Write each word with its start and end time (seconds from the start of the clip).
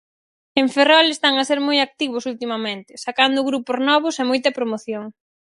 En 0.59 0.65
Ferrol 0.75 1.07
están 1.11 1.35
a 1.37 1.47
ser 1.49 1.59
moi 1.67 1.77
activos 1.87 2.27
ultimamente, 2.31 2.91
sacando 3.05 3.47
grupos 3.49 3.77
novos 3.89 4.15
e 4.21 4.23
moita 4.29 4.55
promoción. 4.57 5.03